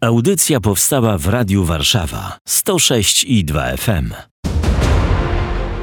[0.00, 4.14] Audycja powstała w Radiu Warszawa 106 i 2 FM.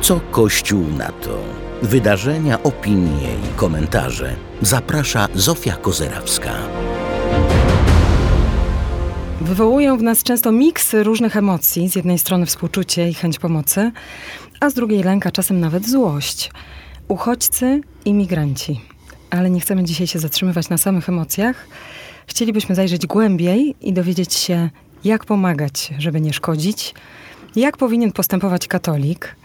[0.01, 1.39] Co Kościół na to?
[1.81, 4.35] Wydarzenia, opinie i komentarze.
[4.61, 6.51] Zaprasza Zofia Kozerawska.
[9.41, 11.89] Wywołują w nas często miks różnych emocji.
[11.89, 13.91] Z jednej strony współczucie i chęć pomocy,
[14.59, 16.51] a z drugiej lęka, czasem nawet złość.
[17.07, 18.81] Uchodźcy i migranci.
[19.29, 21.67] Ale nie chcemy dzisiaj się zatrzymywać na samych emocjach.
[22.27, 24.69] Chcielibyśmy zajrzeć głębiej i dowiedzieć się,
[25.03, 26.93] jak pomagać, żeby nie szkodzić,
[27.55, 29.35] jak powinien postępować katolik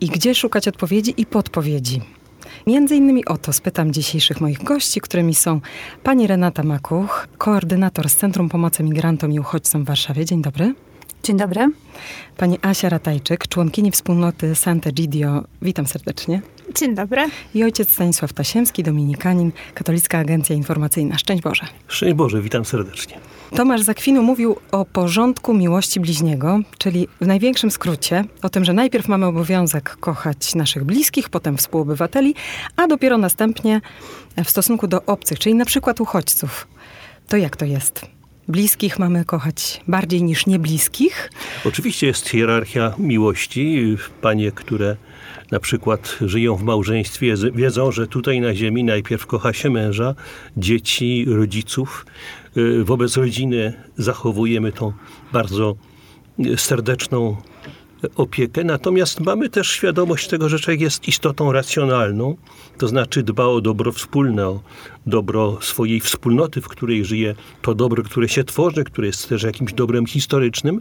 [0.00, 2.00] i gdzie szukać odpowiedzi i podpowiedzi.
[2.66, 5.60] Między innymi o to spytam dzisiejszych moich gości, którymi są
[6.02, 10.24] pani Renata Makuch, koordynator z Centrum Pomocy Migrantom i Uchodźcom w Warszawie.
[10.24, 10.74] Dzień dobry.
[11.22, 11.68] Dzień dobry.
[12.36, 15.42] Pani Asia Ratajczyk, członkini wspólnoty Sant'Egidio.
[15.62, 16.42] Witam serdecznie.
[16.74, 17.30] Dzień dobry.
[17.54, 21.18] I ojciec Stanisław Tasiemski, dominikanin, Katolicka Agencja Informacyjna.
[21.18, 21.66] Szczęść Boże.
[21.88, 23.18] Szczęść Boże, witam serdecznie.
[23.56, 29.08] Tomasz Zakwinu mówił o porządku miłości bliźniego, czyli w największym skrócie o tym, że najpierw
[29.08, 32.34] mamy obowiązek kochać naszych bliskich, potem współobywateli,
[32.76, 33.80] a dopiero następnie
[34.44, 36.66] w stosunku do obcych, czyli na przykład uchodźców.
[37.28, 38.21] To jak to jest?
[38.48, 41.30] Bliskich mamy kochać bardziej niż niebliskich?
[41.64, 43.96] Oczywiście jest hierarchia miłości.
[44.20, 44.96] Panie, które
[45.50, 50.14] na przykład żyją w małżeństwie, wiedzą, że tutaj na ziemi najpierw kocha się męża,
[50.56, 52.06] dzieci, rodziców.
[52.56, 54.92] Y, wobec rodziny zachowujemy tą
[55.32, 55.76] bardzo
[56.56, 57.36] serdeczną
[58.16, 62.36] opiekę, natomiast mamy też świadomość tego, że człowiek jest istotą racjonalną,
[62.78, 64.60] to znaczy dba o dobro wspólne, o
[65.06, 69.72] dobro swojej wspólnoty, w której żyje, to dobro, które się tworzy, które jest też jakimś
[69.72, 70.80] dobrem historycznym,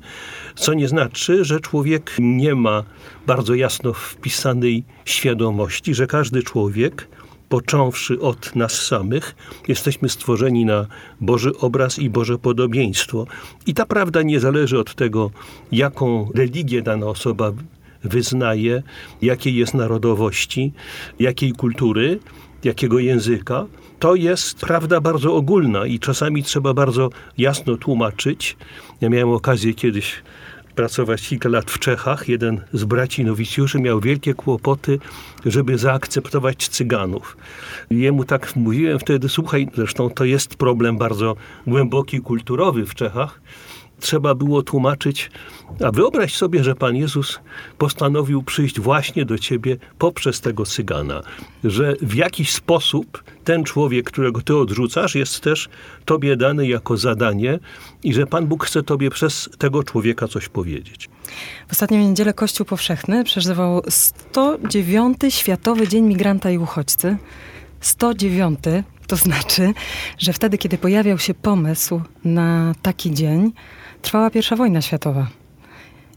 [0.55, 2.83] co nie znaczy, że człowiek nie ma
[3.27, 7.07] bardzo jasno wpisanej świadomości, że każdy człowiek
[7.51, 9.35] począwszy od nas samych,
[9.67, 10.87] jesteśmy stworzeni na
[11.21, 13.25] Boży obraz i Boże podobieństwo.
[13.67, 15.31] I ta prawda nie zależy od tego,
[15.71, 17.51] jaką religię dana osoba
[18.03, 18.83] wyznaje,
[19.21, 20.73] jakiej jest narodowości,
[21.19, 22.19] jakiej kultury,
[22.63, 23.65] jakiego języka.
[23.99, 28.57] To jest prawda bardzo ogólna i czasami trzeba bardzo jasno tłumaczyć.
[29.01, 30.23] Ja miałem okazję kiedyś
[30.75, 32.29] pracować kilka lat w Czechach.
[32.29, 34.99] Jeden z braci nowicjuszy miał wielkie kłopoty,
[35.45, 37.37] żeby zaakceptować Cyganów.
[37.89, 41.35] Jemu tak mówiłem wtedy, słuchaj, zresztą to jest problem bardzo
[41.67, 43.41] głęboki, kulturowy w Czechach,
[44.01, 45.31] trzeba było tłumaczyć,
[45.85, 47.39] a wyobraź sobie, że Pan Jezus
[47.77, 51.21] postanowił przyjść właśnie do ciebie poprzez tego cygana,
[51.63, 55.69] że w jakiś sposób ten człowiek, którego ty odrzucasz, jest też
[56.05, 57.59] tobie dany jako zadanie
[58.03, 61.09] i że Pan Bóg chce tobie przez tego człowieka coś powiedzieć.
[61.67, 67.17] W ostatnią niedzielę Kościół Powszechny przeżywał 109 Światowy Dzień Migranta i Uchodźcy.
[67.81, 68.59] 109
[69.11, 69.73] to znaczy,
[70.17, 73.51] że wtedy, kiedy pojawiał się pomysł na taki dzień,
[74.01, 75.27] trwała pierwsza wojna światowa.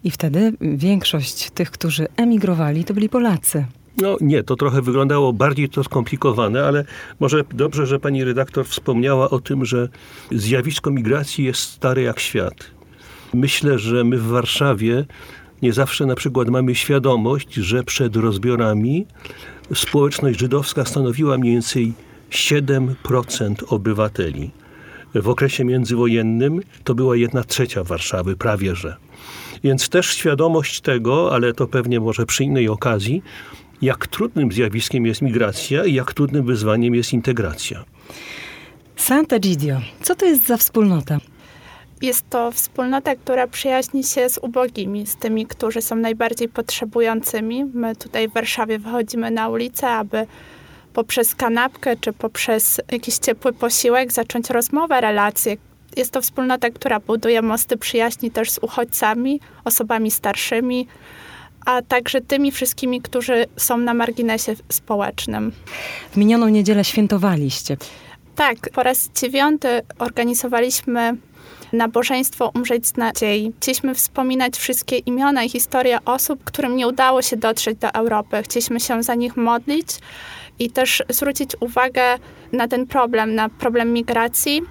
[0.05, 3.65] I wtedy większość tych, którzy emigrowali, to byli Polacy.
[3.97, 6.85] No nie, to trochę wyglądało bardziej to skomplikowane, ale
[7.21, 9.89] może dobrze, że pani redaktor wspomniała o tym, że
[10.33, 12.71] zjawisko migracji jest stare jak świat.
[13.33, 15.05] Myślę, że my w Warszawie
[15.63, 19.07] nie zawsze na przykład mamy świadomość, że przed rozbiorami
[19.75, 21.95] społeczność żydowska stanowiła mniej więcej
[22.31, 24.51] 7% obywateli.
[25.15, 28.97] W okresie międzywojennym to była jedna trzecia Warszawy, prawie że.
[29.65, 33.23] Więc też świadomość tego, ale to pewnie może przy innej okazji,
[33.83, 37.85] jak trudnym zjawiskiem jest migracja i jak trudnym wyzwaniem jest integracja.
[38.97, 41.19] Sant'Egidio, co to jest za wspólnota?
[42.03, 47.65] Jest to wspólnota, która przyjaźni się z ubogimi, z tymi, którzy są najbardziej potrzebującymi.
[47.65, 50.27] My tutaj w Warszawie wychodzimy na ulicę, aby
[50.95, 55.57] poprzez kanapkę czy poprzez jakiś ciepły posiłek zacząć rozmowę, relacje.
[55.97, 60.87] Jest to wspólnota, która buduje mosty przyjaźni też z uchodźcami, osobami starszymi,
[61.67, 65.53] a także tymi wszystkimi, którzy są na marginesie społecznym.
[66.11, 67.77] W minioną niedzielę świętowaliście.
[68.37, 69.69] Tak, po raz dziewiąty
[69.99, 71.17] organizowaliśmy
[71.73, 73.53] nabożeństwo Umrzeć z nadziei.
[73.61, 78.43] Chcieliśmy wspominać wszystkie imiona i historie osób, którym nie udało się dotrzeć do Europy.
[78.43, 79.87] Chcieliśmy się za nich modlić
[80.59, 82.03] i też zwrócić uwagę
[82.53, 84.63] na ten problem, na problem migracji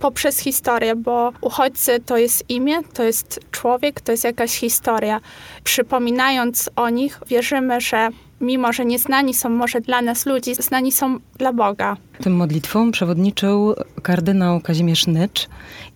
[0.00, 5.20] poprzez historię, bo uchodźcy to jest imię, to jest człowiek, to jest jakaś historia.
[5.64, 8.08] Przypominając o nich, wierzymy, że
[8.40, 11.96] mimo, że nieznani są może dla nas ludzi, znani są dla Boga.
[12.22, 15.48] Tym modlitwą przewodniczył kardynał Kazimierz Nycz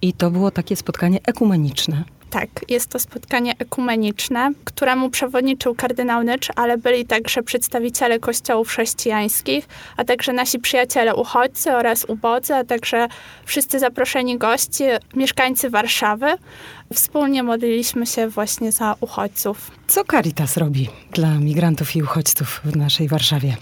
[0.02, 2.04] i to było takie spotkanie ekumeniczne.
[2.32, 9.68] Tak, jest to spotkanie ekumeniczne, któremu przewodniczył kardynał Nycz, ale byli także przedstawiciele kościołów chrześcijańskich,
[9.96, 13.08] a także nasi przyjaciele uchodźcy oraz ubodzy, a także
[13.44, 16.26] wszyscy zaproszeni goście, mieszkańcy Warszawy.
[16.94, 19.70] Wspólnie modliliśmy się właśnie za uchodźców.
[19.86, 23.56] Co Caritas robi dla migrantów i uchodźców w naszej Warszawie?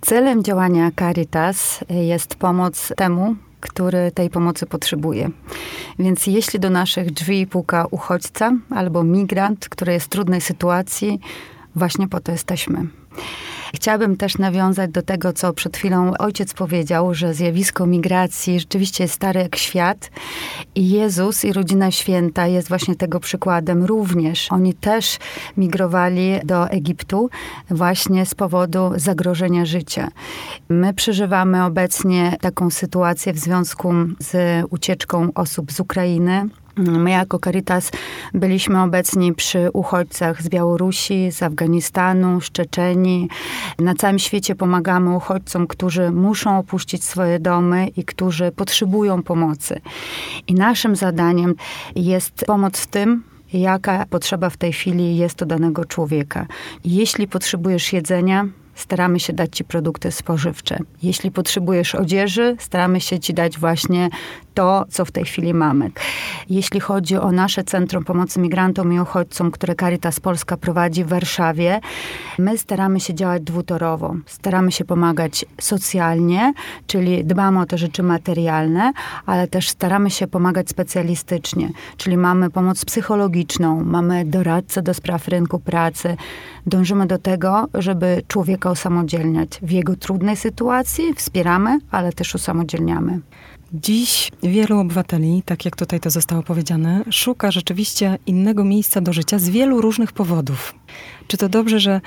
[0.00, 5.30] Celem działania Caritas jest pomoc temu, który tej pomocy potrzebuje.
[5.98, 11.20] Więc jeśli do naszych drzwi puka uchodźca albo migrant, który jest w trudnej sytuacji,
[11.74, 12.86] właśnie po to jesteśmy.
[13.74, 19.14] Chciałabym też nawiązać do tego, co przed chwilą ojciec powiedział, że zjawisko migracji rzeczywiście jest
[19.14, 20.10] stare jak świat
[20.74, 24.52] i Jezus i rodzina święta jest właśnie tego przykładem również.
[24.52, 25.18] Oni też
[25.56, 27.30] migrowali do Egiptu
[27.70, 30.08] właśnie z powodu zagrożenia życia.
[30.68, 36.48] My przeżywamy obecnie taką sytuację w związku z ucieczką osób z Ukrainy.
[36.76, 37.90] My jako Caritas
[38.34, 43.28] byliśmy obecni przy uchodźcach z Białorusi, z Afganistanu, z Czeczenii.
[43.78, 49.80] Na całym świecie pomagamy uchodźcom, którzy muszą opuścić swoje domy i którzy potrzebują pomocy.
[50.46, 51.54] I naszym zadaniem
[51.96, 53.22] jest pomoc w tym,
[53.52, 56.46] jaka potrzeba w tej chwili jest do danego człowieka.
[56.84, 60.78] Jeśli potrzebujesz jedzenia, staramy się dać ci produkty spożywcze.
[61.02, 64.08] Jeśli potrzebujesz odzieży, staramy się ci dać właśnie
[64.54, 65.90] to, co w tej chwili mamy.
[66.50, 71.80] Jeśli chodzi o nasze Centrum Pomocy Migrantom i Uchodźcom, które Caritas Polska prowadzi w Warszawie,
[72.38, 74.14] my staramy się działać dwutorowo.
[74.26, 76.52] Staramy się pomagać socjalnie,
[76.86, 78.92] czyli dbamy o te rzeczy materialne,
[79.26, 85.58] ale też staramy się pomagać specjalistycznie, czyli mamy pomoc psychologiczną, mamy doradcę do spraw rynku
[85.58, 86.16] pracy.
[86.66, 93.20] Dążymy do tego, żeby człowieka usamodzielniać w jego trudnej sytuacji, wspieramy, ale też usamodzielniamy.
[93.74, 99.38] Dziś wielu obywateli, tak jak tutaj to zostało powiedziane, szuka rzeczywiście innego miejsca do życia
[99.38, 100.74] z wielu różnych powodów.
[101.26, 102.00] Czy to dobrze, że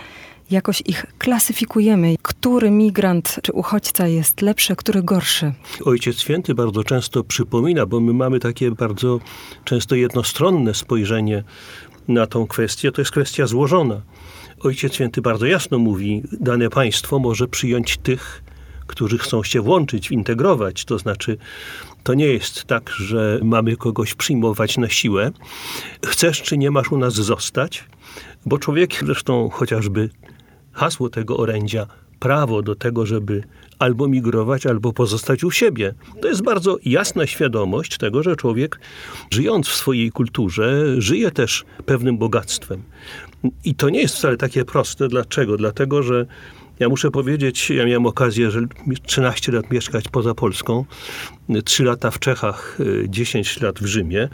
[0.52, 2.16] jakoś ich klasyfikujemy?
[2.22, 5.54] Który migrant czy uchodźca jest lepszy, który gorszy?
[5.86, 9.20] Ojciec Święty bardzo często przypomina, bo my mamy takie bardzo
[9.64, 11.44] często jednostronne spojrzenie
[12.08, 12.92] na tą kwestię.
[12.92, 14.02] To jest kwestia złożona.
[14.60, 18.45] Ojciec Święty bardzo jasno mówi, dane państwo może przyjąć tych,
[18.88, 20.86] którzy chcą się włączyć, integrować.
[20.86, 21.38] To znaczy,
[22.04, 25.32] to nie jest tak, że mamy kogoś przyjmować na siłę.
[26.06, 27.86] Chcesz czy nie masz u nas zostać?
[28.46, 30.10] Bo człowiek, zresztą chociażby
[30.72, 31.88] hasło tego orędzia,
[32.20, 33.44] prawo do tego, żeby
[33.80, 35.94] albo migrować, albo pozostać u siebie.
[36.22, 38.80] To jest bardzo jasna świadomość tego, że człowiek
[39.32, 42.84] żyjąc w swojej kulturze, żyje też pewnym bogactwem.
[43.66, 45.08] I to nie jest wcale takie proste.
[45.08, 45.58] Dlaczego?
[45.58, 46.26] Dlatego, że
[46.80, 48.62] ja muszę powiedzieć, ja miałem okazję, że
[49.06, 50.86] 13 lat mieszkać poza Polską,
[51.66, 52.78] 3 lata w Czechach,
[53.08, 54.30] 10 lat w Rzymie.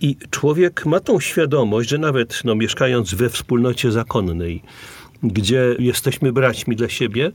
[0.00, 4.62] I człowiek ma tą świadomość, że nawet no, mieszkając we wspólnocie zakonnej,
[5.22, 7.32] gdzie jesteśmy braćmi dla siebie,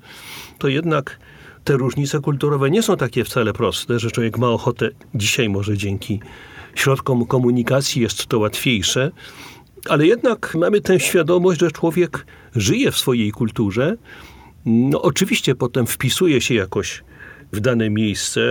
[0.57, 1.19] to jednak
[1.63, 6.19] te różnice kulturowe nie są takie wcale proste, że człowiek ma ochotę, dzisiaj może dzięki
[6.75, 9.11] środkom komunikacji jest to łatwiejsze,
[9.89, 13.95] ale jednak mamy tę świadomość, że człowiek żyje w swojej kulturze.
[14.65, 17.03] No, oczywiście potem wpisuje się jakoś
[17.51, 18.41] w dane miejsce.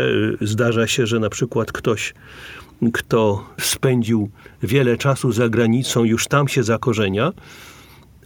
[0.40, 2.14] Zdarza się, że na przykład ktoś,
[2.92, 4.30] kto spędził
[4.62, 7.32] wiele czasu za granicą, już tam się zakorzenia,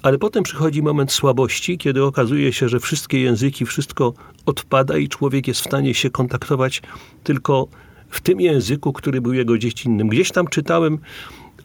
[0.03, 4.15] ale potem przychodzi moment słabości, kiedy okazuje się, że wszystkie języki, wszystko
[4.47, 6.83] odpada i człowiek jest w stanie się kontaktować
[7.25, 7.69] tylko
[8.09, 10.09] w tym języku, który był jego dziecinnym.
[10.09, 10.99] Gdzieś tam czytałem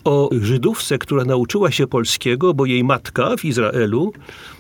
[0.08, 4.14] o Żydówce, która nauczyła się polskiego, bo jej matka w Izraelu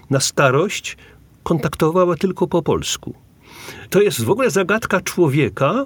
[0.10, 0.98] na starość
[1.44, 3.13] kontaktowała tylko po polsku.
[3.89, 5.86] To jest w ogóle zagadka człowieka,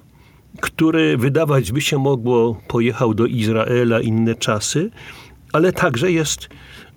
[0.61, 4.91] który wydawać by się mogło pojechał do Izraela inne czasy,
[5.53, 6.49] ale także jest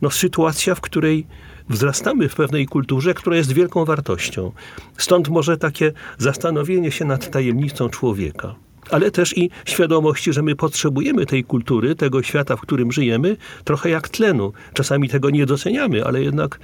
[0.02, 1.26] no, sytuacja, w której
[1.68, 4.52] wzrastamy w pewnej kulturze, która jest wielką wartością.
[4.98, 8.54] Stąd może takie zastanowienie się nad tajemnicą człowieka
[8.90, 13.90] ale też i świadomości, że my potrzebujemy tej kultury, tego świata, w którym żyjemy, trochę
[13.90, 14.52] jak tlenu.
[14.72, 16.58] Czasami tego nie doceniamy, ale jednak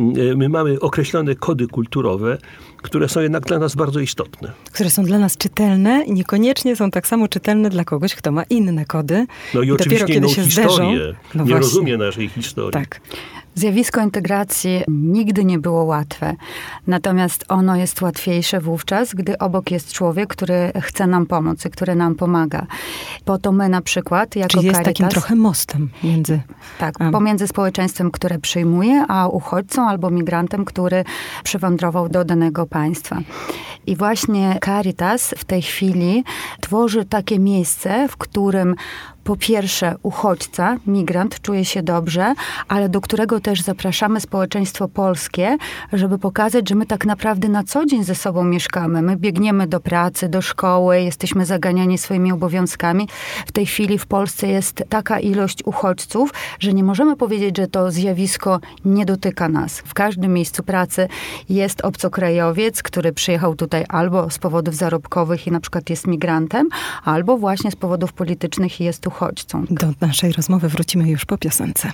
[0.00, 2.38] mm, my mamy określone kody kulturowe,
[2.82, 4.52] które są jednak dla nas bardzo istotne.
[4.72, 8.42] Które są dla nas czytelne i niekoniecznie są tak samo czytelne dla kogoś, kto ma
[8.42, 9.26] inne kody.
[9.54, 11.54] No i, I oczywiście dopiero kiedy się historię, zderzą, no nie właśnie.
[11.54, 12.72] rozumie naszej historii.
[12.72, 13.00] Tak.
[13.54, 16.36] Zjawisko integracji nigdy nie było łatwe.
[16.86, 21.94] Natomiast ono jest łatwiejsze wówczas, gdy obok jest człowiek, który chce nam pomóc i który
[21.94, 22.66] nam pomaga.
[23.24, 26.40] Po to my na przykład, jako Czyli jest Caritas, takim trochę mostem między...
[26.78, 27.12] Tak, um.
[27.12, 31.04] pomiędzy społeczeństwem, które przyjmuje, a uchodźcą albo migrantem, który
[31.44, 33.18] przywędrował do danego państwa.
[33.86, 36.24] I właśnie Caritas w tej chwili
[36.60, 38.74] tworzy takie miejsce, w którym
[39.24, 42.34] po pierwsze uchodźca, migrant czuje się dobrze,
[42.68, 45.56] ale do którego też zapraszamy społeczeństwo polskie,
[45.92, 49.02] żeby pokazać, że my tak naprawdę na co dzień ze sobą mieszkamy.
[49.02, 53.08] My biegniemy do pracy, do szkoły, jesteśmy zaganiani swoimi obowiązkami.
[53.46, 57.90] W tej chwili w Polsce jest taka ilość uchodźców, że nie możemy powiedzieć, że to
[57.90, 59.78] zjawisko nie dotyka nas.
[59.78, 61.08] W każdym miejscu pracy
[61.48, 66.68] jest obcokrajowiec, który przyjechał tutaj albo z powodów zarobkowych i na przykład jest migrantem,
[67.04, 69.13] albo właśnie z powodów politycznych i jest uchodźcą.
[69.70, 71.92] Do naszej rozmowy wrócimy już po piosence.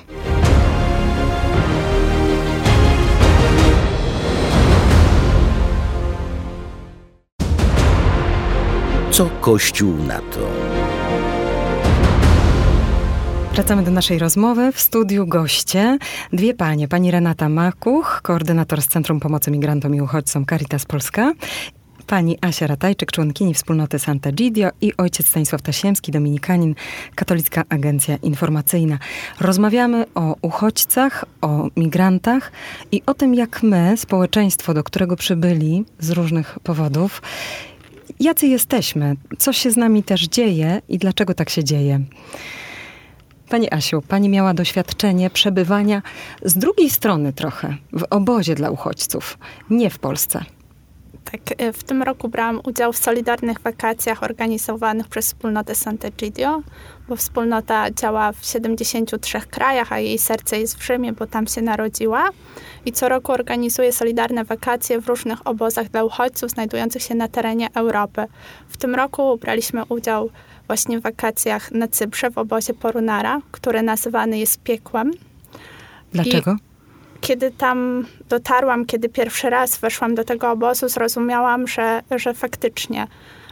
[9.10, 10.50] Co Kościół na to?
[13.54, 14.72] Wracamy do naszej rozmowy.
[14.72, 15.98] W studiu goście
[16.32, 16.88] dwie panie.
[16.88, 21.32] Pani Renata Makuch, koordynator z Centrum Pomocy Migrantom i Uchodźcom Caritas Polska
[22.10, 26.74] pani Asia Ratajczyk, członkini wspólnoty Sant'Egidio i ojciec Stanisław Tasiemski, dominikanin,
[27.14, 28.98] Katolicka Agencja Informacyjna.
[29.40, 32.52] Rozmawiamy o uchodźcach, o migrantach
[32.92, 37.22] i o tym, jak my, społeczeństwo, do którego przybyli z różnych powodów,
[38.20, 42.00] jacy jesteśmy, co się z nami też dzieje i dlaczego tak się dzieje.
[43.48, 46.02] Pani Asiu, pani miała doświadczenie przebywania
[46.44, 49.38] z drugiej strony trochę, w obozie dla uchodźców,
[49.70, 50.44] nie w Polsce.
[51.24, 56.62] Tak, e, w tym roku brałam udział w solidarnych wakacjach organizowanych przez wspólnotę Sant'Egidio,
[57.08, 61.62] bo wspólnota działa w 73 krajach, a jej serce jest w Rzymie, bo tam się
[61.62, 62.28] narodziła.
[62.84, 67.68] I co roku organizuje solidarne wakacje w różnych obozach dla uchodźców znajdujących się na terenie
[67.74, 68.24] Europy.
[68.68, 70.30] W tym roku braliśmy udział
[70.66, 75.10] właśnie w wakacjach na Cyprze w obozie Porunara, który nazywany jest piekłem.
[76.12, 76.52] Dlaczego?
[76.52, 76.69] I
[77.20, 83.06] kiedy tam dotarłam, kiedy pierwszy raz weszłam do tego obozu, zrozumiałam, że, że faktycznie,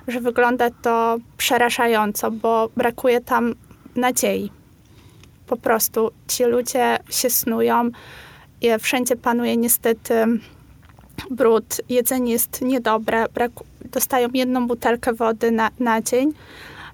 [0.09, 3.55] że wygląda to przerażająco, bo brakuje tam
[3.97, 4.53] nadziei.
[5.47, 7.91] Po prostu ci ludzie się snują,
[8.81, 10.15] wszędzie panuje niestety
[11.31, 13.27] brud, jedzenie jest niedobre,
[13.85, 16.33] dostają jedną butelkę wody na, na dzień,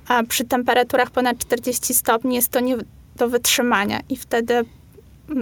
[0.08, 2.76] a przy temperaturach ponad 40 stopni jest to nie
[3.16, 4.64] do wytrzymania i wtedy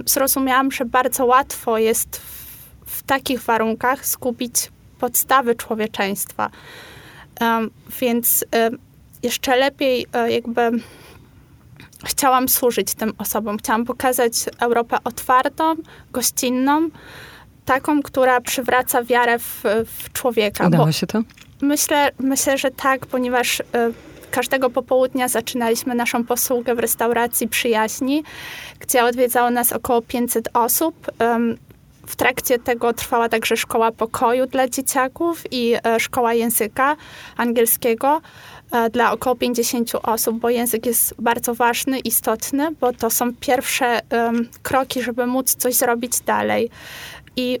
[0.05, 2.47] zrozumiałam, że bardzo łatwo jest w,
[2.85, 6.49] w takich warunkach skupić podstawy człowieczeństwa.
[7.41, 8.77] Um, więc um,
[9.23, 10.71] jeszcze lepiej um, jakby
[12.05, 13.57] chciałam służyć tym osobom.
[13.57, 15.75] Chciałam pokazać Europę otwartą,
[16.11, 16.89] gościnną,
[17.65, 20.67] taką, która przywraca wiarę w, w człowieka.
[20.67, 21.21] Udało się to?
[21.61, 23.61] Myślę, myślę, że tak, ponieważ
[24.33, 28.23] każdego popołudnia zaczynaliśmy naszą posługę w restauracji Przyjaźni,
[28.79, 31.11] gdzie odwiedzało nas około 500 osób.
[32.07, 36.95] W trakcie tego trwała także szkoła pokoju dla dzieciaków i e, szkoła języka
[37.37, 38.21] angielskiego
[38.71, 43.99] e, dla około 50 osób, bo język jest bardzo ważny, istotny, bo to są pierwsze
[44.63, 46.69] kroki, żeby móc coś zrobić dalej.
[47.35, 47.59] I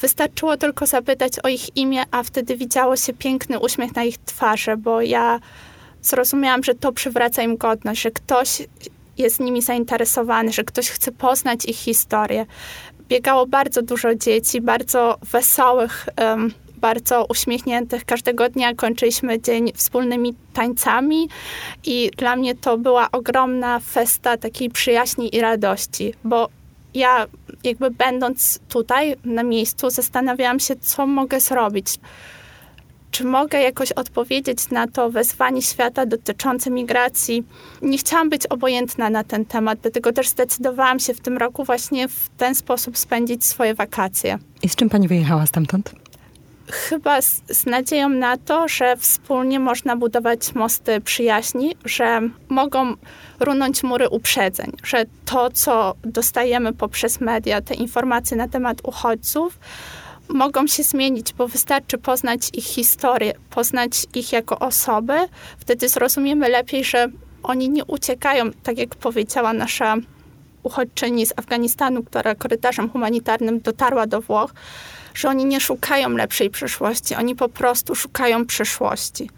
[0.00, 4.76] wystarczyło tylko zapytać o ich imię, a wtedy widziało się piękny uśmiech na ich twarzy,
[4.76, 5.40] bo ja
[6.06, 8.62] zrozumiałam, że to przywraca im godność, że ktoś
[9.18, 12.46] jest nimi zainteresowany, że ktoś chce poznać ich historię.
[13.08, 18.04] Biegało bardzo dużo dzieci, bardzo wesołych, um, bardzo uśmiechniętych.
[18.04, 21.28] Każdego dnia kończyliśmy dzień wspólnymi tańcami
[21.84, 26.48] i dla mnie to była ogromna festa takiej przyjaźni i radości, bo
[26.94, 27.26] ja
[27.64, 31.98] jakby będąc tutaj na miejscu zastanawiałam się, co mogę zrobić
[33.10, 37.44] czy mogę jakoś odpowiedzieć na to wezwanie świata dotyczące migracji?
[37.82, 42.08] Nie chciałam być obojętna na ten temat, dlatego też zdecydowałam się w tym roku właśnie
[42.08, 44.38] w ten sposób spędzić swoje wakacje.
[44.62, 45.92] I z czym pani wyjechała stamtąd?
[46.70, 52.94] Chyba z, z, nadzieją na to, że wspólnie można budować mosty przyjaźni, że mogą
[53.40, 59.58] runąć mury uprzedzeń, że to, co dostajemy poprzez media, te informacje na temat uchodźców,
[60.28, 65.14] mogą się zmienić, bo wystarczy poznać ich historię, poznać ich jako osoby.
[65.58, 67.08] Wtedy zrozumiemy lepiej, że
[67.42, 69.96] oni nie uciekają, tak jak powiedziała nasza
[70.62, 74.54] uchodźczyni z Afganistanu, która korytarzem humanitarnym dotarła do Włoch,
[75.14, 79.30] że oni nie szukają lepszej przyszłości, oni po prostu szukają przyszłości.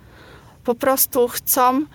[0.65, 1.87] Po prostu chcą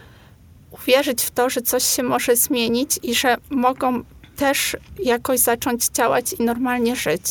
[0.71, 4.03] uwierzyć w to, że coś się może zmienić i że mogą
[4.35, 7.21] też jakoś zacząć działać i normalnie żyć.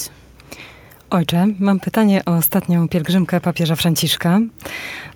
[1.12, 4.40] Ojcze, mam pytanie o ostatnią pielgrzymkę papieża Franciszka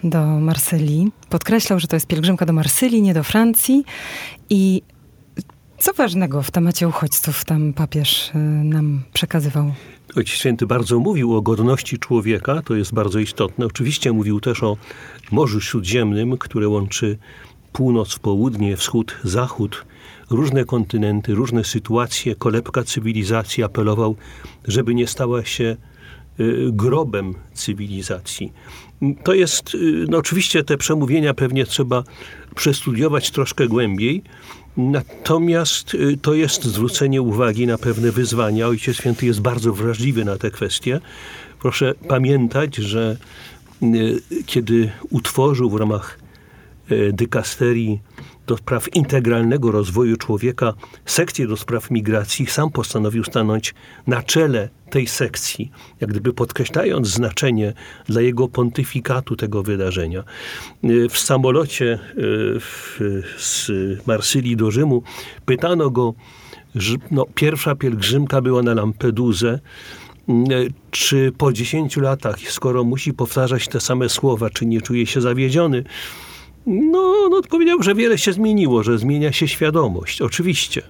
[0.04, 1.12] do Marsylii.
[1.28, 3.84] Podkreślał, że to jest pielgrzymka do Marsylii, nie do Francji.
[4.50, 4.82] I
[5.78, 9.72] co ważnego w temacie uchodźców tam papież y, nam przekazywał?
[10.16, 13.66] Ojciec Święty bardzo mówił o godności człowieka, to jest bardzo istotne.
[13.66, 14.76] Oczywiście mówił też o
[15.32, 17.18] Morzu Śródziemnym, które łączy
[17.76, 19.84] północ, południe, wschód, zachód,
[20.30, 24.16] różne kontynenty, różne sytuacje, kolebka cywilizacji apelował,
[24.68, 25.76] żeby nie stała się
[26.40, 28.52] y, grobem cywilizacji.
[29.24, 32.04] To jest, y, no oczywiście te przemówienia pewnie trzeba
[32.54, 34.22] przestudiować troszkę głębiej,
[34.76, 38.68] natomiast y, to jest zwrócenie uwagi na pewne wyzwania.
[38.68, 41.00] Ojciec Święty jest bardzo wrażliwy na te kwestie.
[41.60, 43.16] Proszę pamiętać, że
[44.46, 46.25] kiedy utworzył w ramach
[47.12, 48.00] dykasterii
[48.46, 50.74] do spraw integralnego rozwoju człowieka,
[51.04, 53.74] sekcję do spraw migracji, sam postanowił stanąć
[54.06, 57.72] na czele tej sekcji, jak gdyby podkreślając znaczenie
[58.06, 60.24] dla jego pontyfikatu tego wydarzenia.
[61.10, 61.98] W samolocie
[63.38, 63.70] z
[64.06, 65.02] Marsylii do Rzymu
[65.46, 66.14] pytano go,
[67.10, 69.58] no, pierwsza pielgrzymka była na Lampedusę,
[70.90, 75.84] czy po 10 latach, skoro musi powtarzać te same słowa, czy nie czuje się zawiedziony?
[76.66, 80.82] No, no powiedział, że wiele się zmieniło, że zmienia się świadomość, oczywiście.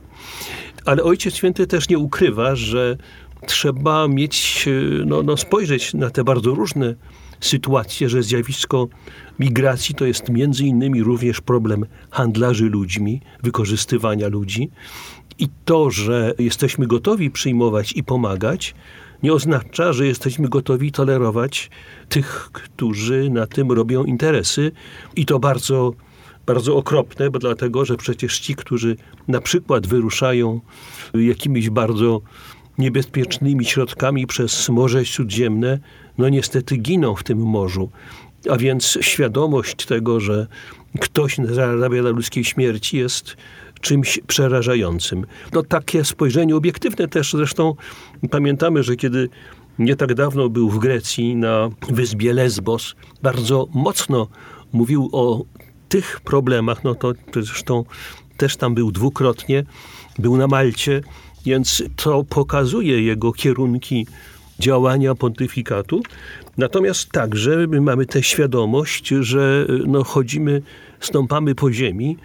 [0.85, 2.97] Ale Ojciec Święty też nie ukrywa, że
[3.47, 4.69] trzeba mieć,
[5.07, 6.95] no, no spojrzeć na te bardzo różne
[7.41, 8.89] sytuacje, że zjawisko
[9.39, 14.71] migracji to jest między innymi również problem handlarzy ludźmi, wykorzystywania ludzi.
[15.39, 18.75] I to, że jesteśmy gotowi przyjmować i pomagać,
[19.23, 21.71] nie oznacza, że jesteśmy gotowi tolerować
[22.09, 24.73] tych, którzy na tym robią interesy
[25.17, 25.93] i to bardzo,
[26.47, 28.97] bardzo okropne, bo dlatego, że przecież ci, którzy
[29.29, 30.61] na przykład wyruszają
[31.15, 32.21] jakimiś bardzo
[32.79, 35.79] niebezpiecznymi środkami przez Morze Śródziemne,
[36.19, 37.91] no niestety giną w tym morzu.
[38.51, 40.47] A więc świadomość tego, że
[41.01, 43.37] ktoś zarabia na ludzkiej śmierci jest
[43.87, 45.27] czymś przerażającym.
[45.53, 47.75] No takie spojrzenie obiektywne też zresztą
[48.31, 49.29] pamiętamy, że kiedy
[49.79, 54.29] nie tak dawno był w Grecji na wyspie Lesbos, bardzo mocno
[54.73, 55.45] mówił o
[55.89, 57.85] tych problemach, no to zresztą
[58.37, 59.65] też tam był dwukrotnie,
[60.19, 61.03] był na Malcie,
[61.45, 64.07] więc to pokazuje jego kierunki
[64.59, 66.03] działania pontyfikatu.
[66.59, 70.63] Natomiast także my mamy tę świadomość, że no, chodzimy,
[71.01, 72.17] stąpamy po ziemi,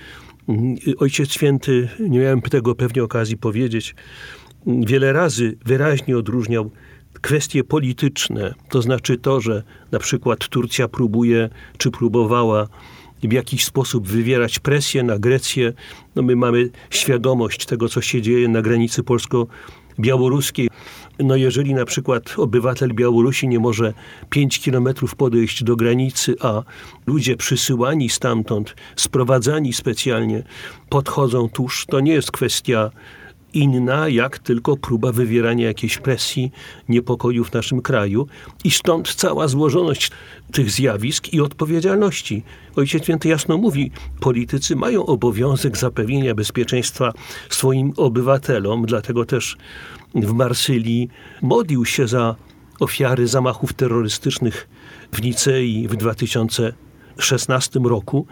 [0.97, 3.95] Ojciec Święty, nie miałem tego pewnie okazji powiedzieć,
[4.67, 6.71] wiele razy wyraźnie odróżniał
[7.21, 12.67] kwestie polityczne, to znaczy to, że na przykład Turcja próbuje, czy próbowała
[13.23, 15.73] w jakiś sposób wywierać presję na Grecję.
[16.15, 20.69] No my mamy świadomość tego, co się dzieje na granicy polsko-białoruskiej.
[21.23, 23.93] No jeżeli na przykład obywatel Białorusi nie może
[24.29, 26.63] 5 kilometrów podejść do granicy, a
[27.07, 30.43] ludzie przysyłani stamtąd, sprowadzani specjalnie,
[30.89, 32.91] podchodzą tuż, to nie jest kwestia
[33.53, 36.51] inna, jak tylko próba wywierania jakiejś presji,
[36.89, 38.27] niepokoju w naszym kraju.
[38.63, 40.11] I stąd cała złożoność
[40.51, 42.43] tych zjawisk i odpowiedzialności.
[42.75, 47.13] Ojciec Święty jasno mówi, politycy mają obowiązek zapewnienia bezpieczeństwa
[47.49, 49.57] swoim obywatelom, dlatego też
[50.15, 51.09] w Marsylii
[51.41, 52.35] modlił się za
[52.79, 54.69] ofiary zamachów terrorystycznych
[55.11, 58.25] w Nicei w 2016 roku,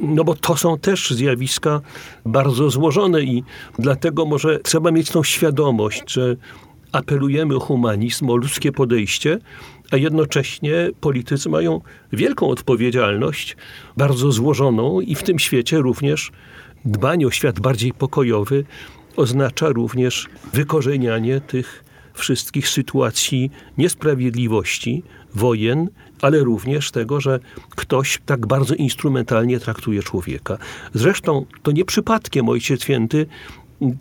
[0.00, 1.80] no bo to są też zjawiska
[2.26, 3.44] bardzo złożone i
[3.78, 6.36] dlatego może trzeba mieć tą świadomość, że
[6.92, 9.38] apelujemy o humanizm, o ludzkie podejście,
[9.90, 11.80] a jednocześnie politycy mają
[12.12, 13.56] wielką odpowiedzialność,
[13.96, 16.32] bardzo złożoną i w tym świecie również
[16.84, 18.64] dbanie o świat bardziej pokojowy
[19.16, 25.02] oznacza również wykorzenianie tych wszystkich sytuacji niesprawiedliwości,
[25.34, 25.88] wojen,
[26.22, 30.58] ale również tego, że ktoś tak bardzo instrumentalnie traktuje człowieka.
[30.94, 33.26] Zresztą to nie przypadkiem Ojciec Święty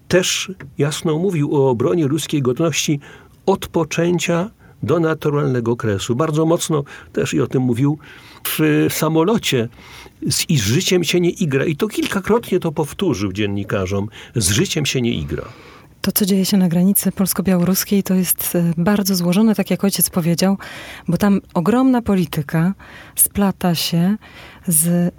[0.07, 2.99] też jasno mówił o obronie ludzkiej godności
[3.45, 4.49] od poczęcia
[4.83, 6.15] do naturalnego kresu.
[6.15, 7.97] Bardzo mocno też i o tym mówił
[8.45, 9.69] w samolocie.
[10.29, 11.65] Z, I z życiem się nie igra.
[11.65, 14.07] I to kilkakrotnie to powtórzył dziennikarzom.
[14.35, 15.43] Z życiem się nie igra.
[16.01, 20.09] To, co dzieje się na granicy polsko-białoruskiej, to jest e, bardzo złożone, tak jak ojciec
[20.09, 20.57] powiedział,
[21.07, 22.73] bo tam ogromna polityka
[23.15, 24.17] splata się
[24.67, 25.13] z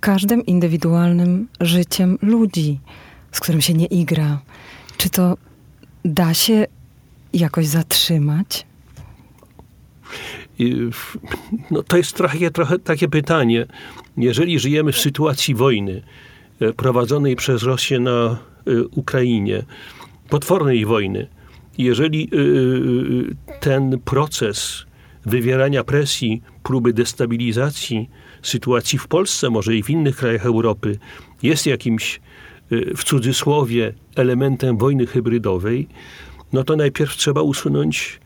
[0.00, 2.80] każdym indywidualnym życiem ludzi,
[3.32, 4.40] z którym się nie igra.
[4.96, 5.36] Czy to
[6.04, 6.66] da się
[7.32, 8.66] jakoś zatrzymać?
[11.70, 13.66] No, to jest trochę, trochę takie pytanie.
[14.16, 16.02] Jeżeli żyjemy w sytuacji wojny
[16.60, 18.10] e, prowadzonej przez Rosję na
[18.66, 19.62] e, Ukrainie,
[20.30, 21.26] potwornej wojny,
[21.78, 24.86] jeżeli e, ten proces
[25.26, 28.10] wywierania presji, próby destabilizacji
[28.42, 30.98] sytuacji w Polsce, może i w innych krajach Europy,
[31.42, 32.20] jest jakimś
[32.96, 35.88] w cudzysłowie elementem wojny hybrydowej,
[36.52, 38.20] no to najpierw trzeba usunąć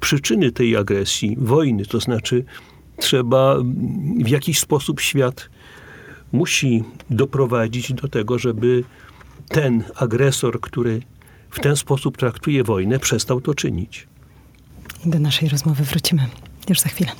[0.00, 2.44] przyczyny tej agresji, wojny, to znaczy
[2.96, 3.56] trzeba
[4.24, 5.50] w jakiś sposób świat
[6.32, 8.84] musi doprowadzić do tego, żeby
[9.48, 11.02] ten agresor, który
[11.50, 14.08] w ten sposób traktuje wojnę, przestał to czynić.
[15.06, 16.26] I do naszej rozmowy wrócimy
[16.68, 17.10] już za chwilę.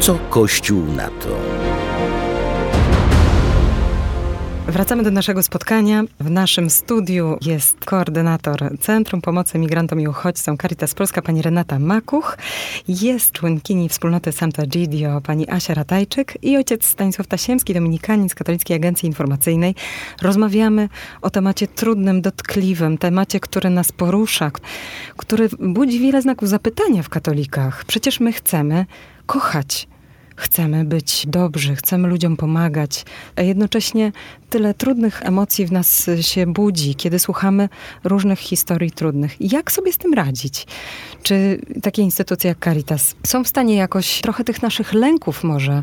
[0.00, 1.51] Co Kościół na to?
[4.66, 6.04] Wracamy do naszego spotkania.
[6.20, 12.38] W naszym studiu jest koordynator Centrum Pomocy Migrantom i Uchodźcom Caritas Polska, pani Renata Makuch.
[12.88, 18.76] Jest członkini wspólnoty Santa Gidio, pani Asia Ratajczyk i ojciec Stanisław Tasiemski, dominikanin z Katolickiej
[18.76, 19.74] Agencji Informacyjnej.
[20.22, 20.88] Rozmawiamy
[21.22, 24.50] o temacie trudnym, dotkliwym, temacie, który nas porusza,
[25.16, 27.84] który budzi wiele znaków zapytania w katolikach.
[27.84, 28.86] Przecież my chcemy
[29.26, 29.88] kochać
[30.36, 33.04] chcemy być dobrzy, chcemy ludziom pomagać,
[33.36, 34.12] a jednocześnie
[34.50, 37.68] tyle trudnych emocji w nas się budzi, kiedy słuchamy
[38.04, 39.36] różnych historii trudnych.
[39.52, 40.66] Jak sobie z tym radzić?
[41.22, 45.82] Czy takie instytucje jak Caritas są w stanie jakoś trochę tych naszych lęków może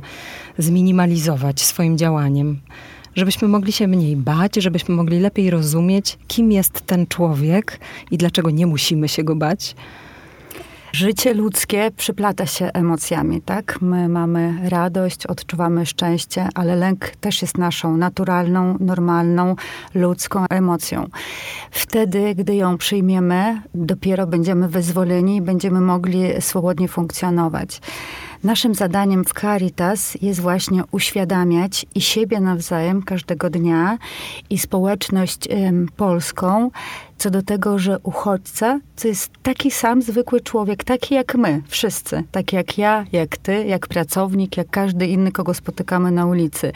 [0.57, 2.59] zminimalizować swoim działaniem?
[3.15, 7.79] żebyśmy mogli się mniej bać, żebyśmy mogli lepiej rozumieć, kim jest ten człowiek
[8.11, 9.75] i dlaczego nie musimy się go bać.
[10.91, 13.81] Życie ludzkie przyplata się emocjami, tak?
[13.81, 19.55] My mamy radość, odczuwamy szczęście, ale lęk też jest naszą naturalną, normalną,
[19.95, 21.07] ludzką emocją.
[21.71, 27.81] Wtedy, gdy ją przyjmiemy, dopiero będziemy wyzwoleni i będziemy mogli swobodnie funkcjonować.
[28.43, 33.97] Naszym zadaniem w Caritas jest właśnie uświadamiać i siebie nawzajem każdego dnia,
[34.49, 35.47] i społeczność
[35.97, 36.71] polską
[37.19, 42.23] co do tego, że uchodźca to jest taki sam zwykły człowiek, taki jak my, wszyscy.
[42.31, 46.71] Tak jak ja, jak ty, jak pracownik, jak każdy inny, kogo spotykamy na ulicy.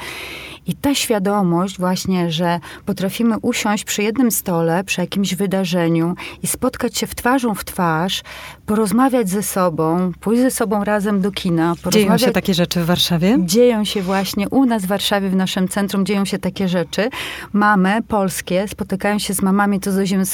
[0.68, 6.98] I ta świadomość właśnie, że potrafimy usiąść przy jednym stole, przy jakimś wydarzeniu i spotkać
[6.98, 8.22] się w twarzą w twarz,
[8.66, 11.76] porozmawiać ze sobą, pójść ze sobą razem do kina.
[11.92, 13.38] Dzieją się takie rzeczy w Warszawie?
[13.40, 17.10] Dzieją się właśnie u nas w Warszawie, w naszym centrum dzieją się takie rzeczy.
[17.54, 20.33] Mamy polskie spotykają się z mamami cudzoziemskimi.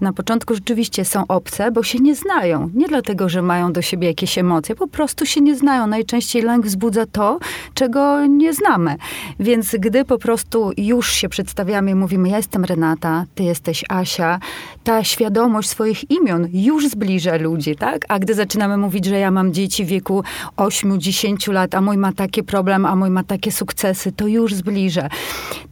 [0.00, 2.70] Na początku rzeczywiście są obce, bo się nie znają.
[2.74, 5.86] Nie dlatego, że mają do siebie jakieś emocje, po prostu się nie znają.
[5.86, 7.38] Najczęściej lęk wzbudza to,
[7.74, 8.96] czego nie znamy.
[9.40, 14.40] Więc gdy po prostu już się przedstawiamy i mówimy, ja jestem Renata, ty jesteś Asia,
[14.84, 18.04] ta świadomość swoich imion już zbliża ludzi, tak?
[18.08, 20.24] A gdy zaczynamy mówić, że ja mam dzieci w wieku
[20.56, 25.08] 8-10 lat, a mój ma taki problem, a mój ma takie sukcesy, to już zbliża.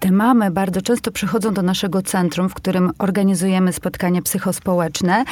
[0.01, 3.38] Te mamy bardzo często przychodzą do naszego centrum, w którym organizujemy
[3.73, 5.25] spotkania psychospołeczne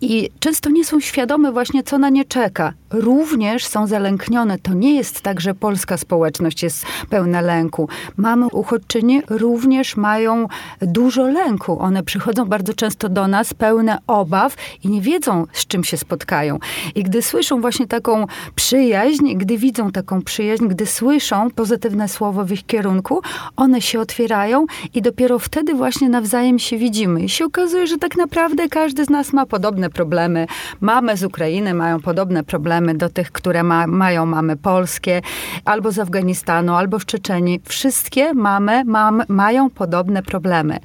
[0.00, 2.72] i często nie są świadome właśnie, co na nie czeka.
[2.90, 4.58] Również są zalęknione.
[4.58, 7.88] To nie jest tak, że polska społeczność jest pełna lęku.
[8.16, 10.48] Mamy uchodźczynie również mają
[10.82, 11.80] dużo lęku.
[11.80, 16.58] One przychodzą bardzo często do nas pełne obaw i nie wiedzą, z czym się spotkają.
[16.94, 22.52] I gdy słyszą właśnie taką przyjaźń, gdy widzą taką przyjaźń, gdy słyszą pozytywne słowo w
[22.52, 23.20] ich kierunku,
[23.56, 27.20] one się otwierają i dopiero wtedy właśnie nawzajem się widzimy.
[27.20, 30.46] I się okazuje, że tak naprawdę każdy z nas ma podobne problemy.
[30.80, 35.22] Mamy z Ukrainy mają podobne problemy do tych, które ma, mają mamy polskie,
[35.64, 37.60] albo z Afganistanu, albo w Czeczeni.
[37.64, 40.78] Wszystkie mamy, mam, mają podobne problemy.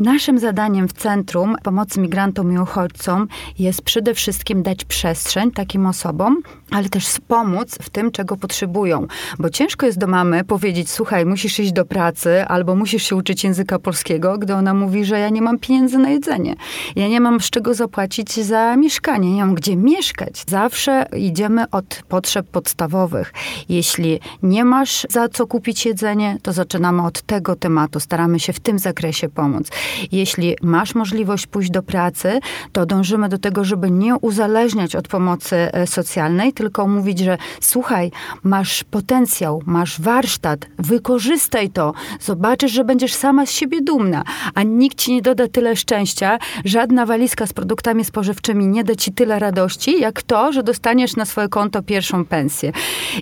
[0.00, 3.28] Naszym zadaniem w Centrum Pomocy Migrantom i Uchodźcom
[3.58, 9.06] jest przede wszystkim dać przestrzeń takim osobom, ale też pomóc w tym, czego potrzebują.
[9.38, 13.44] Bo ciężko jest do mamy powiedzieć, słuchaj, musisz iść do pracy albo musisz się uczyć
[13.44, 16.54] języka polskiego, gdy ona mówi, że ja nie mam pieniędzy na jedzenie.
[16.96, 20.44] Ja nie mam z czego zapłacić za mieszkanie, nie mam gdzie mieszkać.
[20.46, 23.32] Zawsze idziemy od potrzeb podstawowych.
[23.68, 28.00] Jeśli nie masz za co kupić jedzenie, to zaczynamy od tego tematu.
[28.00, 29.68] Staramy się w tym zakresie pomóc.
[30.12, 32.40] Jeśli masz możliwość pójść do pracy,
[32.72, 38.10] to dążymy do tego, żeby nie uzależniać od pomocy e, socjalnej, tylko mówić, że słuchaj,
[38.42, 44.98] masz potencjał, masz warsztat, wykorzystaj to, zobaczysz, że będziesz sama z siebie dumna, a nikt
[44.98, 50.00] ci nie doda tyle szczęścia, żadna walizka z produktami spożywczymi nie da ci tyle radości,
[50.00, 52.72] jak to, że dostaniesz na swoje konto pierwszą pensję.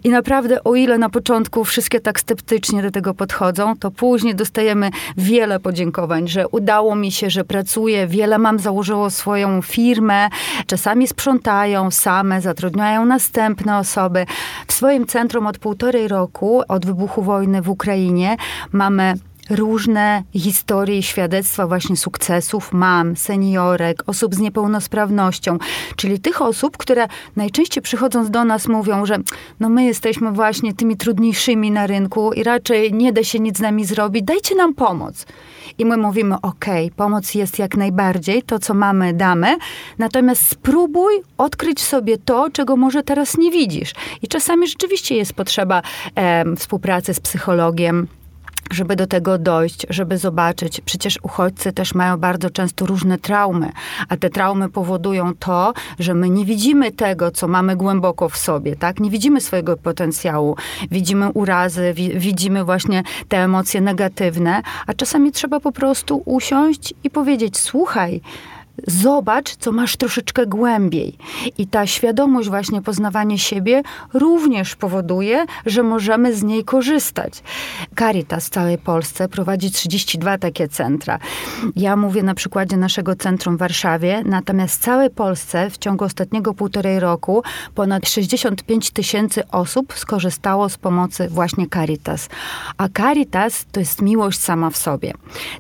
[0.05, 4.91] I naprawdę, o ile na początku wszystkie tak sceptycznie do tego podchodzą, to później dostajemy
[5.17, 10.29] wiele podziękowań, że udało mi się, że pracuję, wiele mam założyło swoją firmę,
[10.67, 14.27] czasami sprzątają same, zatrudniają następne osoby.
[14.67, 18.37] W swoim centrum od półtorej roku, od wybuchu wojny w Ukrainie,
[18.73, 19.15] mamy
[19.51, 25.59] różne historie i świadectwa właśnie sukcesów mam, seniorek, osób z niepełnosprawnością,
[25.97, 29.19] czyli tych osób, które najczęściej przychodząc do nas mówią, że
[29.61, 33.61] no my jesteśmy właśnie tymi trudniejszymi na rynku i raczej nie da się nic z
[33.61, 35.27] nami zrobić, dajcie nam pomoc.
[35.79, 36.65] I my mówimy, ok,
[36.97, 39.57] pomoc jest jak najbardziej, to co mamy damy,
[39.99, 43.95] natomiast spróbuj odkryć sobie to, czego może teraz nie widzisz.
[44.23, 45.83] I czasami rzeczywiście jest potrzeba
[46.15, 48.09] e, współpracy z psychologiem,
[48.73, 50.81] żeby do tego dojść, żeby zobaczyć.
[50.81, 53.73] Przecież uchodźcy też mają bardzo często różne traumy,
[54.09, 58.77] a te traumy powodują to, że my nie widzimy tego, co mamy głęboko w sobie,
[58.77, 59.01] tak?
[59.01, 60.57] Nie widzimy swojego potencjału,
[60.91, 67.11] widzimy urazy, wi widzimy właśnie te emocje negatywne, a czasami trzeba po prostu usiąść i
[67.11, 68.21] powiedzieć: Słuchaj,
[68.87, 71.17] zobacz, co masz troszeczkę głębiej.
[71.59, 73.83] I ta świadomość, właśnie poznawanie siebie,
[74.15, 77.43] również powoduje, że możemy z niej korzystać.
[77.99, 81.19] Caritas w całej Polsce prowadzi 32 takie centra.
[81.77, 86.55] Ja mówię na przykładzie naszego centrum w Warszawie, natomiast w całej Polsce w ciągu ostatniego
[86.55, 87.43] półtorej roku
[87.75, 92.29] ponad 65 tysięcy osób skorzystało z pomocy właśnie Caritas.
[92.79, 95.13] A Caritas to jest miłość sama w sobie.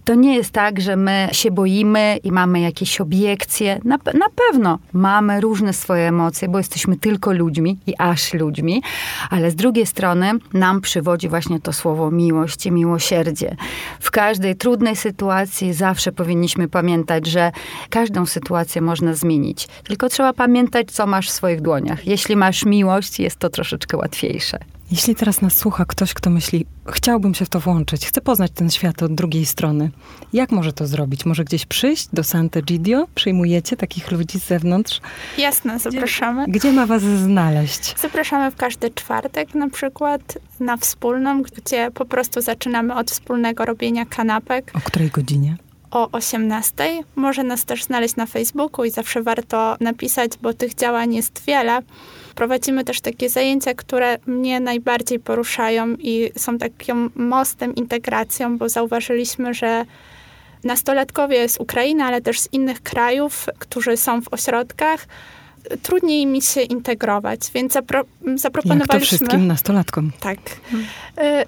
[0.04, 3.80] To nie jest tak, że my się boimy i mamy jakieś obiekcje.
[3.84, 8.82] Na, na pewno mamy różne swoje emocje, bo jesteśmy tylko ludźmi i aż ludźmi,
[9.30, 13.56] ale z drugiej strony nam przywodzi właśnie to słowo miłość i miłosierdzie.
[14.00, 17.52] W każdej trudnej sytuacji zawsze powinniśmy pamiętać, że
[17.90, 19.68] każdą sytuację można zmienić.
[19.84, 22.06] Tylko trzeba pamiętać, co masz w swoich dłoniach.
[22.06, 24.58] Jeśli masz miłość, jest to troszeczkę łatwiejsze.
[24.92, 28.70] Jeśli teraz nas słucha ktoś, kto myśli, chciałbym się w to włączyć, chcę poznać ten
[28.70, 29.90] świat od drugiej strony,
[30.32, 31.24] jak może to zrobić?
[31.24, 33.04] Może gdzieś przyjść do Sant'Egidio?
[33.14, 35.00] Przyjmujecie takich ludzi z zewnątrz?
[35.38, 36.44] Jasne, zapraszamy.
[36.48, 38.00] Gdzie, gdzie ma was znaleźć?
[38.00, 44.06] Zapraszamy w każdy czwartek na przykład na wspólną, gdzie po prostu zaczynamy od wspólnego robienia
[44.06, 44.72] kanapek.
[44.74, 45.56] O której godzinie?
[45.92, 47.04] o 18.
[47.16, 51.82] Może nas też znaleźć na Facebooku i zawsze warto napisać, bo tych działań jest wiele.
[52.34, 59.54] Prowadzimy też takie zajęcia, które mnie najbardziej poruszają i są takim mostem, integracją, bo zauważyliśmy,
[59.54, 59.84] że
[60.64, 65.06] nastolatkowie z Ukrainy, ale też z innych krajów, którzy są w ośrodkach,
[65.82, 68.94] trudniej mi się integrować, więc zapro, zaproponowaliśmy...
[68.94, 70.10] Jak to wszystkim nastolatkom.
[70.20, 70.38] Tak.
[70.70, 70.86] Hmm.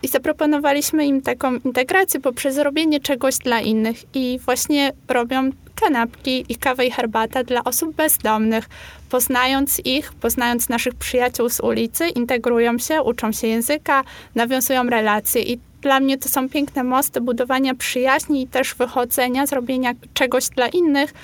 [0.03, 6.57] I zaproponowaliśmy im taką integrację poprzez robienie czegoś dla innych i właśnie robią kanapki i
[6.57, 8.69] kawę i herbata dla osób bezdomnych.
[9.11, 15.59] Poznając ich, poznając naszych przyjaciół z ulicy, integrują się, uczą się języka, nawiązują relacje i
[15.81, 21.15] dla mnie to są piękne mosty budowania przyjaźni i też wychodzenia, zrobienia czegoś dla innych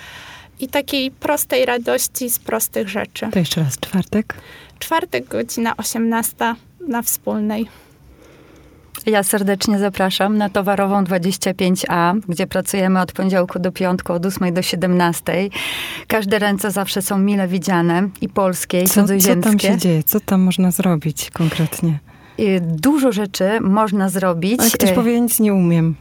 [0.61, 3.29] i takiej prostej radości z prostych rzeczy.
[3.33, 4.35] To jeszcze raz, czwartek?
[4.79, 6.55] Czwartek, godzina 18
[6.89, 7.67] na wspólnej.
[9.07, 14.63] Ja serdecznie zapraszam na towarową 25A, gdzie pracujemy od poniedziałku do piątku, od 8 do
[14.63, 15.49] 17.
[16.07, 19.43] Każde ręce zawsze są mile widziane i polskie, i co, cudzoziemskie.
[19.43, 20.03] Co tam się dzieje?
[20.03, 21.99] Co tam można zrobić konkretnie?
[22.61, 24.61] Dużo rzeczy można zrobić.
[24.61, 25.95] Ale ktoś powie, nic nie umiem.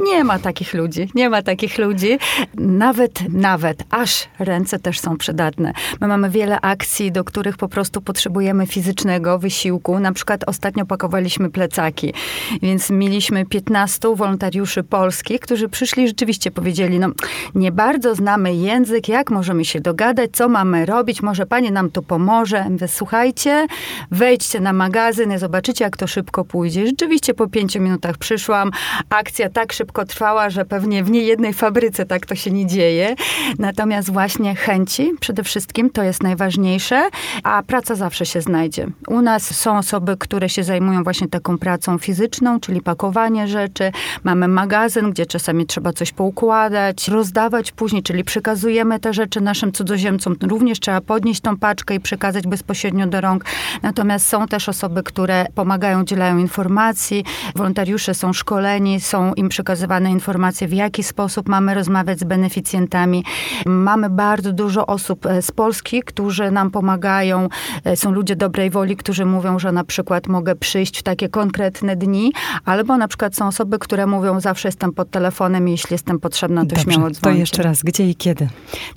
[0.00, 2.18] Nie ma takich ludzi, nie ma takich ludzi.
[2.54, 5.72] Nawet, nawet, aż ręce też są przydatne.
[6.00, 9.98] My mamy wiele akcji, do których po prostu potrzebujemy fizycznego wysiłku.
[9.98, 12.14] Na przykład ostatnio pakowaliśmy plecaki,
[12.62, 17.08] więc mieliśmy 15 wolontariuszy polskich, którzy przyszli rzeczywiście powiedzieli, no
[17.54, 22.02] nie bardzo znamy język, jak możemy się dogadać, co mamy robić, może pani nam tu
[22.02, 22.66] pomoże.
[22.70, 23.66] Mówię, słuchajcie,
[24.10, 26.86] wejdźcie na magazyn i zobaczycie, jak to szybko pójdzie.
[26.86, 28.70] Rzeczywiście po pięciu minutach przyszłam,
[29.10, 33.14] akcja tak tak szybko trwała, że pewnie w niejednej fabryce tak to się nie dzieje.
[33.58, 37.08] Natomiast właśnie chęci przede wszystkim to jest najważniejsze,
[37.42, 38.86] a praca zawsze się znajdzie.
[39.06, 43.92] U nas są osoby, które się zajmują właśnie taką pracą fizyczną, czyli pakowanie rzeczy.
[44.24, 50.36] Mamy magazyn, gdzie czasami trzeba coś poukładać, rozdawać później, czyli przekazujemy te rzeczy naszym cudzoziemcom.
[50.42, 53.44] Również trzeba podnieść tą paczkę i przekazać bezpośrednio do rąk.
[53.82, 57.24] Natomiast są też osoby, które pomagają, udzielają informacji.
[57.56, 63.24] Wolontariusze są szkoleni, są im przekazywane informacje, w jaki sposób mamy rozmawiać z beneficjentami.
[63.66, 67.48] Mamy bardzo dużo osób e, z Polski, którzy nam pomagają.
[67.84, 71.96] E, są ludzie dobrej woli, którzy mówią, że na przykład mogę przyjść w takie konkretne
[71.96, 72.32] dni,
[72.64, 76.60] albo na przykład są osoby, które mówią, zawsze jestem pod telefonem i jeśli jestem potrzebna,
[76.60, 77.20] to Dobrze, śmiało dzwonić.
[77.20, 78.48] To jeszcze raz, gdzie i kiedy?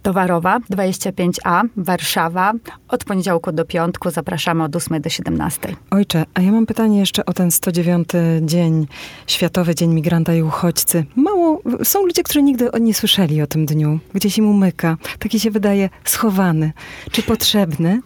[0.02, 2.54] Towarowa 25A, Warszawa.
[2.88, 5.76] Od poniedziałku do piątku zapraszamy od 8 do 17.
[5.92, 8.10] Ojcze, a ja mam pytanie jeszcze o ten 109
[8.42, 8.88] dzień,
[9.28, 11.06] Światowy Dzień Migranta i uchodźcy.
[11.16, 14.00] Mało, są ludzie, którzy nigdy nie słyszeli o tym dniu.
[14.14, 14.98] Gdzieś im umyka.
[15.20, 16.74] Taki się wydaje schowany.
[17.12, 18.02] Czy potrzebny?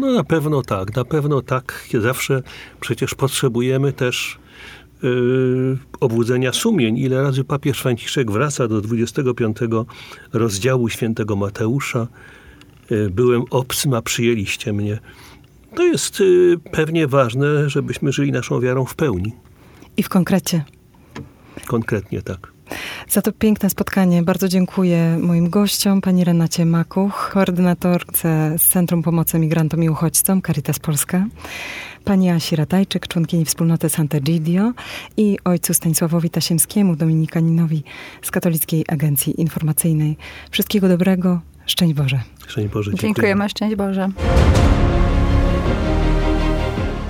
[0.00, 1.88] No na pewno tak, na pewno tak.
[2.00, 2.42] Zawsze
[2.80, 4.38] przecież potrzebujemy też
[5.02, 9.56] yy, obudzenia sumień, ile razy papież Franciszek wraca do 25
[10.32, 12.08] rozdziału świętego Mateusza.
[12.90, 14.98] Yy, byłem obcym, a przyjęliście mnie.
[15.74, 19.32] To jest yy, pewnie ważne, żebyśmy żyli naszą wiarą w pełni.
[19.96, 20.64] I w konkrecie.
[21.66, 22.52] Konkretnie tak.
[23.08, 29.38] Za to piękne spotkanie bardzo dziękuję moim gościom, pani Renacie Makuch, koordynatorce z Centrum Pomocy
[29.38, 31.26] Migrantom i Uchodźcom Caritas Polska,
[32.04, 34.72] pani Asi Ratajczyk, członkini wspólnoty Sant'Egidio
[35.16, 37.82] i ojcu Stanisławowi Tasiemskiemu, dominikaninowi
[38.22, 40.16] z Katolickiej Agencji Informacyjnej.
[40.50, 42.20] Wszystkiego dobrego, szczęść Boże.
[42.46, 42.90] Szczęść Boże.
[42.90, 43.08] dziękuję.
[43.08, 44.08] Dziękujemy, szczęść Boże.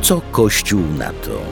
[0.02, 1.51] Co Kościół na to?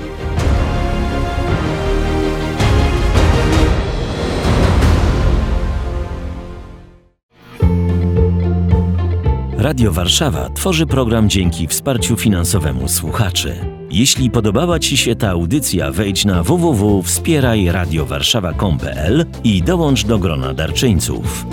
[9.60, 13.54] Radio Warszawa tworzy program dzięki wsparciu finansowemu słuchaczy.
[13.90, 21.46] Jeśli podobała Ci się ta audycja, wejdź na www.wspierajradiowarszawa.com.pl i dołącz do grona darczyńców.